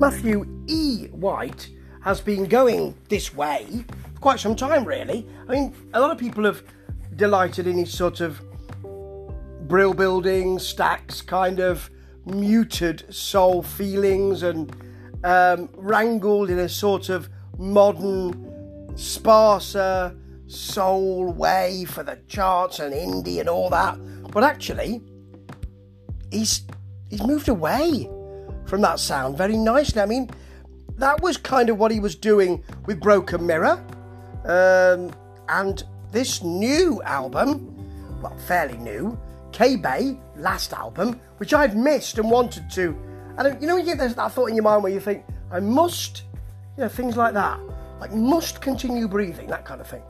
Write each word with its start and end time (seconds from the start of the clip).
Matthew 0.00 0.46
E. 0.66 1.08
White 1.08 1.68
has 2.00 2.22
been 2.22 2.46
going 2.46 2.96
this 3.10 3.34
way 3.34 3.84
for 4.14 4.20
quite 4.20 4.40
some 4.40 4.56
time, 4.56 4.86
really. 4.86 5.28
I 5.46 5.52
mean, 5.52 5.74
a 5.92 6.00
lot 6.00 6.10
of 6.10 6.16
people 6.16 6.42
have 6.44 6.62
delighted 7.16 7.66
in 7.66 7.76
his 7.76 7.92
sort 7.92 8.22
of 8.22 8.40
brill 9.68 9.92
building, 9.92 10.56
Stax, 10.56 11.24
kind 11.26 11.60
of 11.60 11.90
muted 12.24 13.14
soul 13.14 13.62
feelings 13.62 14.42
and 14.42 14.74
um, 15.22 15.68
wrangled 15.74 16.48
in 16.48 16.60
a 16.60 16.68
sort 16.70 17.10
of 17.10 17.28
modern, 17.58 18.96
sparser 18.96 20.16
soul 20.46 21.30
way 21.30 21.84
for 21.84 22.02
the 22.02 22.18
charts 22.26 22.78
and 22.78 22.94
indie 22.94 23.38
and 23.38 23.50
all 23.50 23.68
that. 23.68 23.98
But 24.32 24.44
actually, 24.44 25.02
he's 26.30 26.62
he's 27.10 27.22
moved 27.22 27.50
away 27.50 28.08
from 28.70 28.80
that 28.82 29.00
sound 29.00 29.36
very 29.36 29.56
nicely. 29.56 30.00
I 30.00 30.06
mean, 30.06 30.30
that 30.96 31.20
was 31.20 31.36
kind 31.36 31.68
of 31.68 31.76
what 31.76 31.90
he 31.90 31.98
was 31.98 32.14
doing 32.14 32.62
with 32.86 33.00
Broken 33.00 33.44
Mirror. 33.44 33.84
Um, 34.44 35.12
and 35.48 35.82
this 36.12 36.42
new 36.42 37.02
album, 37.02 37.76
well, 38.22 38.36
fairly 38.46 38.78
new, 38.78 39.18
K 39.52 39.74
Bay, 39.76 40.16
last 40.36 40.72
album, 40.72 41.20
which 41.38 41.52
I've 41.52 41.76
missed 41.76 42.18
and 42.18 42.30
wanted 42.30 42.70
to. 42.70 42.96
And 43.36 43.60
you 43.60 43.66
know, 43.66 43.76
you 43.76 43.84
get 43.84 43.98
that 43.98 44.32
thought 44.32 44.46
in 44.46 44.54
your 44.54 44.62
mind 44.62 44.84
where 44.84 44.92
you 44.92 45.00
think, 45.00 45.24
I 45.50 45.58
must, 45.58 46.22
you 46.76 46.84
know, 46.84 46.88
things 46.88 47.16
like 47.16 47.34
that. 47.34 47.58
Like, 47.98 48.12
must 48.12 48.62
continue 48.62 49.08
breathing, 49.08 49.48
that 49.48 49.64
kind 49.64 49.80
of 49.80 49.88
thing. 49.88 50.02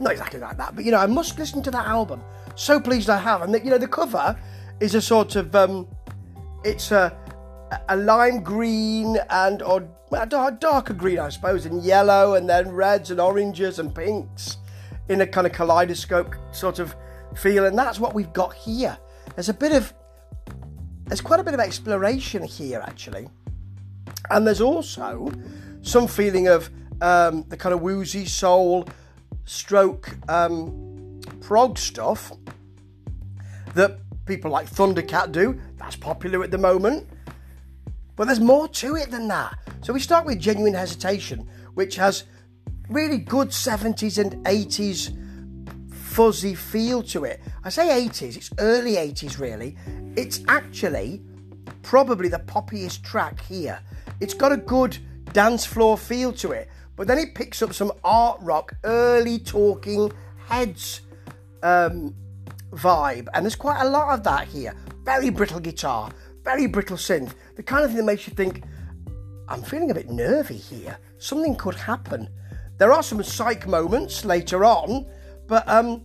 Not 0.00 0.12
exactly 0.12 0.40
like 0.40 0.56
that, 0.56 0.74
but 0.74 0.84
you 0.84 0.92
know, 0.92 0.98
I 0.98 1.06
must 1.06 1.38
listen 1.38 1.62
to 1.62 1.70
that 1.72 1.86
album. 1.86 2.22
So 2.54 2.80
pleased 2.80 3.10
I 3.10 3.18
have. 3.18 3.42
And 3.42 3.54
the, 3.54 3.62
you 3.62 3.70
know, 3.70 3.78
the 3.78 3.86
cover 3.88 4.36
is 4.80 4.94
a 4.94 5.02
sort 5.02 5.36
of, 5.36 5.54
um, 5.54 5.86
it's 6.64 6.90
a, 6.90 7.16
a 7.88 7.96
lime 7.96 8.42
green 8.42 9.18
and 9.30 9.62
or 9.62 9.88
darker 10.30 10.94
green, 10.94 11.18
I 11.18 11.28
suppose, 11.28 11.66
and 11.66 11.82
yellow, 11.82 12.34
and 12.34 12.48
then 12.48 12.70
reds 12.70 13.10
and 13.10 13.20
oranges 13.20 13.78
and 13.78 13.94
pinks 13.94 14.56
in 15.08 15.20
a 15.20 15.26
kind 15.26 15.46
of 15.46 15.52
kaleidoscope 15.52 16.34
sort 16.52 16.78
of 16.78 16.94
feel, 17.36 17.66
and 17.66 17.78
that's 17.78 18.00
what 18.00 18.14
we've 18.14 18.32
got 18.32 18.54
here. 18.54 18.96
There's 19.34 19.48
a 19.48 19.54
bit 19.54 19.72
of, 19.72 19.92
there's 21.04 21.20
quite 21.20 21.40
a 21.40 21.44
bit 21.44 21.54
of 21.54 21.60
exploration 21.60 22.42
here 22.42 22.82
actually, 22.86 23.28
and 24.30 24.46
there's 24.46 24.60
also 24.60 25.30
some 25.82 26.06
feeling 26.06 26.48
of 26.48 26.70
um, 27.00 27.44
the 27.48 27.56
kind 27.56 27.74
of 27.74 27.80
woozy 27.80 28.24
soul 28.24 28.86
stroke 29.44 30.16
um, 30.28 31.20
prog 31.40 31.78
stuff 31.78 32.32
that 33.74 33.98
people 34.26 34.50
like 34.50 34.68
Thundercat 34.68 35.32
do. 35.32 35.58
That's 35.76 35.96
popular 35.96 36.42
at 36.42 36.50
the 36.50 36.58
moment. 36.58 37.08
But 38.18 38.26
there's 38.26 38.40
more 38.40 38.66
to 38.66 38.96
it 38.96 39.12
than 39.12 39.28
that. 39.28 39.56
So 39.80 39.92
we 39.92 40.00
start 40.00 40.26
with 40.26 40.40
Genuine 40.40 40.74
Hesitation, 40.74 41.48
which 41.74 41.94
has 41.96 42.24
really 42.88 43.18
good 43.18 43.50
70s 43.50 44.18
and 44.18 44.44
80s 44.44 45.14
fuzzy 45.94 46.56
feel 46.56 47.00
to 47.04 47.24
it. 47.24 47.40
I 47.62 47.68
say 47.68 48.08
80s, 48.08 48.36
it's 48.36 48.50
early 48.58 48.94
80s 48.96 49.38
really. 49.38 49.76
It's 50.16 50.40
actually 50.48 51.22
probably 51.82 52.28
the 52.28 52.40
poppiest 52.40 53.04
track 53.04 53.40
here. 53.42 53.78
It's 54.18 54.34
got 54.34 54.50
a 54.50 54.56
good 54.56 54.98
dance 55.32 55.64
floor 55.64 55.96
feel 55.96 56.32
to 56.32 56.50
it, 56.50 56.68
but 56.96 57.06
then 57.06 57.18
it 57.18 57.36
picks 57.36 57.62
up 57.62 57.72
some 57.72 57.92
art 58.02 58.40
rock, 58.40 58.72
early 58.82 59.38
talking 59.38 60.10
heads 60.48 61.02
um, 61.62 62.16
vibe, 62.72 63.28
and 63.32 63.44
there's 63.44 63.54
quite 63.54 63.80
a 63.80 63.88
lot 63.88 64.12
of 64.12 64.24
that 64.24 64.48
here. 64.48 64.74
Very 65.04 65.30
brittle 65.30 65.60
guitar, 65.60 66.10
very 66.44 66.66
brittle 66.66 66.96
synth, 66.96 67.34
the 67.56 67.62
kind 67.62 67.84
of 67.84 67.90
thing 67.90 67.98
that 67.98 68.04
makes 68.04 68.26
you 68.26 68.34
think, 68.34 68.62
I'm 69.48 69.62
feeling 69.62 69.90
a 69.90 69.94
bit 69.94 70.10
nervy 70.10 70.56
here. 70.56 70.98
Something 71.18 71.56
could 71.56 71.74
happen. 71.74 72.28
There 72.78 72.92
are 72.92 73.02
some 73.02 73.22
psych 73.22 73.66
moments 73.66 74.24
later 74.24 74.64
on, 74.64 75.06
but 75.46 75.68
um, 75.68 76.04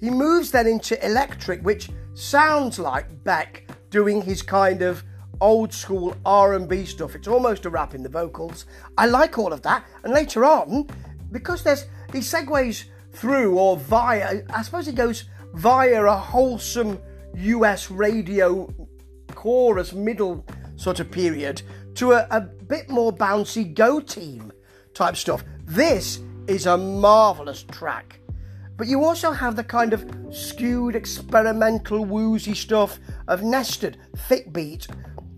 he 0.00 0.10
moves 0.10 0.50
then 0.50 0.66
into 0.66 1.04
electric, 1.04 1.62
which 1.62 1.90
sounds 2.14 2.78
like 2.78 3.24
Beck 3.24 3.70
doing 3.90 4.22
his 4.22 4.40
kind 4.40 4.82
of 4.82 5.04
old 5.40 5.72
school 5.72 6.16
R&B 6.24 6.84
stuff. 6.84 7.14
It's 7.14 7.28
almost 7.28 7.64
a 7.64 7.70
rap 7.70 7.94
in 7.94 8.02
the 8.02 8.08
vocals. 8.08 8.66
I 8.96 9.06
like 9.06 9.38
all 9.38 9.52
of 9.52 9.62
that. 9.62 9.84
And 10.04 10.12
later 10.12 10.44
on, 10.44 10.88
because 11.32 11.62
there's 11.62 11.86
he 12.12 12.18
segues 12.18 12.84
through 13.12 13.58
or 13.58 13.76
via, 13.76 14.42
I 14.50 14.62
suppose 14.62 14.86
he 14.86 14.92
goes 14.92 15.24
via 15.54 16.04
a 16.04 16.16
wholesome 16.16 16.98
US 17.34 17.90
radio 17.90 18.72
chorus 19.40 19.94
middle 19.94 20.44
sort 20.76 21.00
of 21.00 21.10
period 21.10 21.62
to 21.94 22.12
a, 22.12 22.26
a 22.30 22.42
bit 22.42 22.90
more 22.90 23.10
bouncy 23.10 23.72
go 23.72 23.98
team 23.98 24.52
type 24.92 25.16
stuff. 25.16 25.42
This 25.64 26.20
is 26.46 26.66
a 26.66 26.76
marvelous 26.76 27.62
track. 27.62 28.20
But 28.76 28.86
you 28.86 29.02
also 29.02 29.30
have 29.30 29.56
the 29.56 29.64
kind 29.64 29.94
of 29.94 30.04
skewed 30.30 30.94
experimental 30.94 32.04
woozy 32.04 32.54
stuff 32.54 33.00
of 33.28 33.42
nested 33.42 33.96
thick 34.28 34.52
beat, 34.52 34.86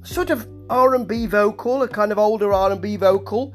sort 0.02 0.30
of 0.30 0.48
R&B 0.68 1.26
vocal, 1.26 1.84
a 1.84 1.88
kind 1.88 2.10
of 2.10 2.18
older 2.18 2.52
R&B 2.52 2.96
vocal. 2.96 3.54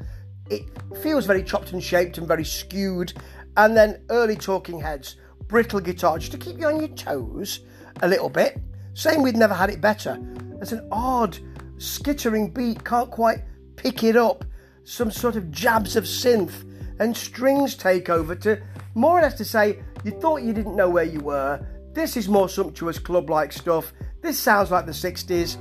It 0.49 0.63
feels 1.03 1.25
very 1.25 1.43
chopped 1.43 1.73
and 1.73 1.83
shaped 1.83 2.19
and 2.19 2.25
very 2.25 2.45
skewed, 2.45 3.11
and 3.57 3.75
then 3.75 4.01
early 4.09 4.37
talking 4.37 4.79
heads, 4.79 5.17
brittle 5.49 5.81
guitar 5.81 6.17
just 6.19 6.31
to 6.31 6.37
keep 6.37 6.57
you 6.57 6.67
on 6.67 6.79
your 6.79 6.95
toes 6.95 7.59
a 8.01 8.07
little 8.07 8.29
bit. 8.29 8.61
Same 8.97 9.21
with 9.21 9.35
Never 9.35 9.53
Had 9.53 9.69
It 9.69 9.79
Better. 9.79 10.17
There's 10.55 10.71
an 10.71 10.87
odd 10.91 11.37
skittering 11.77 12.49
beat, 12.49 12.83
can't 12.83 13.11
quite 13.11 13.43
pick 13.75 14.03
it 14.03 14.15
up. 14.15 14.43
Some 14.85 15.11
sort 15.11 15.35
of 15.35 15.51
jabs 15.51 15.95
of 15.95 16.05
synth 16.05 16.67
and 16.99 17.15
strings 17.15 17.75
take 17.75 18.09
over 18.09 18.33
to 18.37 18.59
more 18.95 19.19
or 19.19 19.21
less 19.21 19.35
to 19.35 19.45
say, 19.45 19.83
you 20.03 20.19
thought 20.19 20.41
you 20.41 20.51
didn't 20.51 20.75
know 20.75 20.89
where 20.89 21.03
you 21.03 21.19
were. 21.19 21.63
This 21.93 22.17
is 22.17 22.27
more 22.27 22.49
sumptuous 22.49 22.97
club 22.97 23.29
like 23.29 23.53
stuff. 23.53 23.93
This 24.23 24.39
sounds 24.39 24.71
like 24.71 24.87
the 24.87 24.93
60s. 24.93 25.57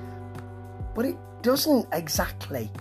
But 0.94 1.04
it 1.04 1.18
doesn't 1.42 1.88
exactly. 1.92 2.72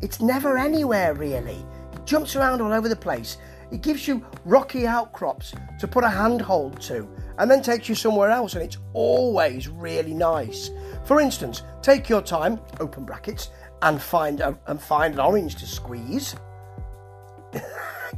It's 0.00 0.20
never 0.20 0.58
anywhere 0.58 1.14
really. 1.14 1.66
It 1.92 2.06
jumps 2.06 2.36
around 2.36 2.60
all 2.60 2.72
over 2.72 2.88
the 2.88 2.94
place. 2.94 3.36
It 3.70 3.82
gives 3.82 4.06
you 4.06 4.24
rocky 4.44 4.86
outcrops 4.86 5.54
to 5.80 5.88
put 5.88 6.04
a 6.04 6.08
handhold 6.08 6.80
to 6.82 7.08
and 7.38 7.50
then 7.50 7.62
takes 7.62 7.88
you 7.88 7.94
somewhere 7.94 8.30
else, 8.30 8.54
and 8.54 8.62
it's 8.62 8.78
always 8.92 9.68
really 9.68 10.14
nice. 10.14 10.70
For 11.04 11.20
instance, 11.20 11.62
take 11.82 12.08
your 12.08 12.22
time, 12.22 12.60
open 12.80 13.04
brackets, 13.04 13.50
and 13.82 14.00
find 14.00 14.40
a, 14.40 14.58
and 14.66 14.80
find 14.80 15.14
an 15.14 15.20
orange 15.20 15.56
to 15.56 15.66
squeeze. 15.66 16.36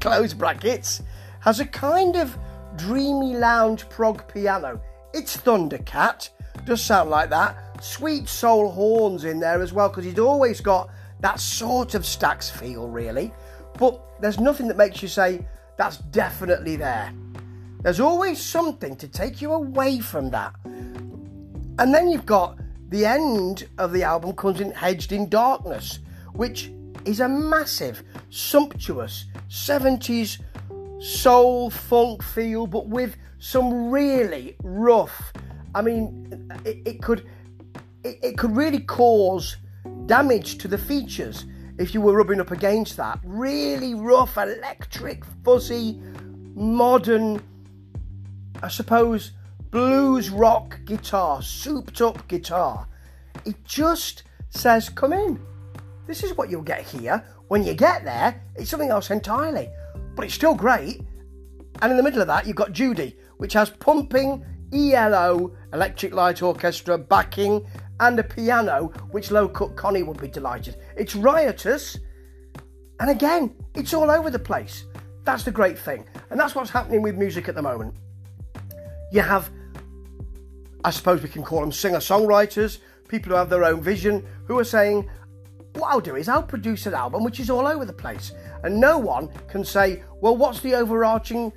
close 0.01 0.35
brackets 0.35 1.03
has 1.41 1.61
a 1.61 1.67
kind 1.67 2.17
of 2.17 2.37
dreamy 2.77 3.35
lounge 3.35 3.89
prog 3.89 4.33
piano. 4.33 4.81
It's 5.15 5.37
Thundercat, 5.37 6.31
does 6.65 6.83
sound 6.83 7.11
like 7.11 7.31
that. 7.31 7.83
Sweet 7.83 8.29
soul 8.29 8.71
horns 8.71 9.25
in 9.25 9.41
there 9.41 9.63
as 9.63 9.73
well, 9.73 9.89
because 9.89 10.05
he's 10.05 10.19
always 10.19 10.61
got 10.61 10.91
that 11.21 11.41
sort 11.41 11.95
of 11.95 12.03
Stax 12.03 12.51
feel, 12.51 12.89
really. 12.89 13.33
But 13.79 14.01
there's 14.21 14.41
nothing 14.41 14.69
that 14.69 14.77
makes 14.77 15.03
you 15.03 15.09
say 15.09 15.47
that's 15.77 15.99
definitely 15.99 16.77
there. 16.77 17.13
There's 17.83 18.01
always 18.01 18.43
something 18.43 18.97
to 18.97 19.09
take 19.09 19.41
you 19.41 19.53
away 19.53 20.01
from 20.01 20.31
that. 20.31 20.55
And 20.65 21.95
then 21.95 22.09
you've 22.09 22.27
got 22.27 22.59
the 22.89 23.05
end 23.05 23.69
of 23.79 23.93
the 23.93 24.03
album 24.03 24.35
comes 24.35 24.61
in 24.61 24.71
Hedged 24.71 25.13
in 25.13 25.29
Darkness, 25.29 25.99
which 26.33 26.71
is 27.05 27.21
a 27.21 27.29
massive, 27.29 28.03
sumptuous 28.31 29.27
70s 29.49 30.41
soul 31.01 31.71
funk 31.71 32.23
feel, 32.23 32.67
but 32.67 32.89
with 32.89 33.17
some 33.39 33.91
really 33.91 34.57
rough. 34.63 35.33
I 35.75 35.83
mean, 35.83 36.51
it, 36.65 36.79
it 36.87 37.03
could 37.03 37.27
it, 38.03 38.19
it 38.23 38.39
could 38.39 38.57
really 38.57 38.81
cause 38.81 39.57
damage 40.07 40.59
to 40.59 40.69
the 40.69 40.79
features 40.79 41.45
if 41.79 41.95
you 41.95 42.01
were 42.01 42.15
rubbing 42.17 42.41
up 42.41 42.51
against 42.51 42.97
that. 42.97 43.21
Really 43.25 43.95
rough, 43.95 44.37
electric, 44.37 45.25
fuzzy, 45.45 46.01
modern, 46.55 47.43
I 48.63 48.69
suppose, 48.69 49.33
blues 49.71 50.31
rock 50.31 50.79
guitar, 50.85 51.43
souped 51.43 52.01
up 52.01 52.27
guitar. 52.29 52.89
It 53.45 53.63
just 53.65 54.25
says, 54.51 54.89
come 54.89 55.13
in. 55.13 55.41
This 56.07 56.23
is 56.23 56.37
what 56.37 56.51
you'll 56.51 56.63
get 56.63 56.83
here. 56.83 57.25
When 57.49 57.65
you 57.65 57.75
get 57.75 58.05
there, 58.05 58.43
it's 58.55 58.71
something 58.71 58.91
else 58.91 59.11
entirely. 59.11 59.69
But 60.15 60.25
it's 60.25 60.35
still 60.35 60.55
great. 60.55 61.03
And 61.83 61.91
in 61.91 61.97
the 61.97 62.03
middle 62.03 62.23
of 62.23 62.27
that, 62.29 62.47
you've 62.47 62.57
got 62.57 62.73
Judy, 62.73 63.17
which 63.37 63.53
has 63.53 63.71
pumping 63.71 64.45
ELO 64.73 65.55
electric 65.73 66.15
light 66.15 66.43
orchestra 66.43 66.99
backing 66.99 67.67
and 68.01 68.19
a 68.19 68.23
piano, 68.23 68.93
which 69.11 69.31
low 69.31 69.49
cut 69.49 69.77
Connie 69.77 70.03
would 70.03 70.21
be 70.21 70.29
delighted. 70.29 70.77
It's 70.97 71.15
riotous, 71.15 71.99
and 73.01 73.11
again, 73.11 73.55
it's 73.75 73.95
all 73.95 74.11
over 74.11 74.31
the 74.31 74.39
place. 74.39 74.85
That's 75.25 75.43
the 75.43 75.51
great 75.51 75.79
thing, 75.79 76.07
and 76.31 76.39
that's 76.39 76.55
what's 76.55 76.71
happening 76.71 77.03
with 77.03 77.17
music 77.17 77.49
at 77.49 77.55
the 77.55 77.63
moment. 77.63 77.95
You 79.13 79.23
have, 79.23 79.51
I 80.85 80.91
suppose 80.91 81.23
we 81.23 81.29
can 81.29 81.43
call 81.43 81.61
them 81.61 81.73
singer 81.73 81.99
songwriters, 81.99 82.79
people 83.09 83.31
who 83.31 83.37
have 83.37 83.51
their 83.51 83.65
own 83.65 83.81
vision, 83.81 84.27
who 84.47 84.59
are 84.59 84.65
saying, 84.65 85.09
what 85.75 85.89
I'll 85.89 86.01
do 86.01 86.17
is 86.17 86.29
I'll 86.29 86.43
produce 86.43 86.87
an 86.87 86.95
album 86.95 87.23
which 87.23 87.41
is 87.41 87.51
all 87.51 87.67
over 87.67 87.85
the 87.85 87.93
place, 87.93 88.33
and 88.63 88.81
no 88.81 88.99
one 88.99 89.29
can 89.49 89.65
say, 89.65 90.03
well, 90.21 90.37
what's 90.37 90.61
the 90.61 90.75
overarching 90.75 91.53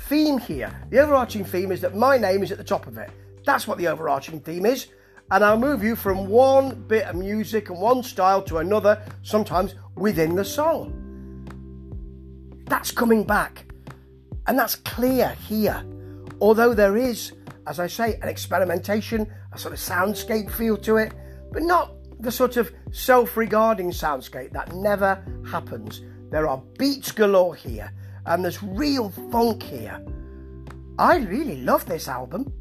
theme 0.00 0.38
here? 0.38 0.72
The 0.90 0.98
overarching 0.98 1.44
theme 1.44 1.72
is 1.72 1.80
that 1.80 1.96
my 1.96 2.18
name 2.18 2.42
is 2.42 2.52
at 2.52 2.58
the 2.58 2.64
top 2.64 2.86
of 2.86 2.98
it. 2.98 3.10
That's 3.44 3.66
what 3.66 3.78
the 3.78 3.88
overarching 3.88 4.40
theme 4.40 4.66
is. 4.66 4.88
And 5.30 5.44
I'll 5.44 5.58
move 5.58 5.82
you 5.82 5.94
from 5.94 6.28
one 6.28 6.74
bit 6.88 7.04
of 7.04 7.16
music 7.16 7.68
and 7.68 7.80
one 7.80 8.02
style 8.02 8.42
to 8.42 8.58
another, 8.58 9.02
sometimes 9.22 9.74
within 9.94 10.34
the 10.34 10.44
song. 10.44 10.94
That's 12.66 12.90
coming 12.90 13.24
back. 13.24 13.66
And 14.46 14.58
that's 14.58 14.76
clear 14.76 15.30
here. 15.46 15.84
Although 16.40 16.72
there 16.72 16.96
is, 16.96 17.32
as 17.66 17.78
I 17.78 17.86
say, 17.86 18.14
an 18.22 18.28
experimentation, 18.28 19.30
a 19.52 19.58
sort 19.58 19.74
of 19.74 19.80
soundscape 19.80 20.50
feel 20.50 20.76
to 20.78 20.96
it, 20.96 21.12
but 21.52 21.62
not 21.62 21.92
the 22.20 22.32
sort 22.32 22.56
of 22.56 22.72
self 22.90 23.36
regarding 23.36 23.90
soundscape 23.90 24.52
that 24.52 24.74
never 24.74 25.22
happens. 25.50 26.02
There 26.30 26.48
are 26.48 26.62
beats 26.78 27.12
galore 27.12 27.54
here, 27.54 27.92
and 28.26 28.42
there's 28.42 28.62
real 28.62 29.10
funk 29.30 29.62
here. 29.62 30.02
I 30.98 31.18
really 31.18 31.62
love 31.62 31.86
this 31.86 32.08
album, 32.08 32.52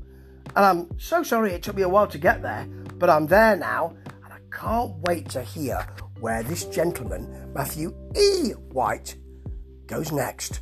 and 0.56 0.66
I'm 0.66 1.00
so 1.00 1.24
sorry 1.24 1.54
it 1.54 1.64
took 1.64 1.76
me 1.76 1.84
a 1.84 1.90
while 1.90 2.08
to 2.08 2.18
get 2.18 2.42
there, 2.42 2.68
but 2.96 3.10
I'm 3.10 3.28
there 3.28 3.56
now, 3.56 3.96
and 4.24 4.34
I 4.34 4.40
can't 4.52 4.98
wait 5.02 5.30
to 5.30 5.42
hear 5.42 5.86
where 6.20 6.44
this 6.44 6.66
gentleman, 6.66 7.52
Matthew 7.54 7.94
E. 8.16 8.52
White, 8.72 9.16
goes 9.86 10.12
next. 10.12 10.62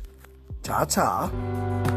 Ta 0.62 0.84
ta. 0.84 1.95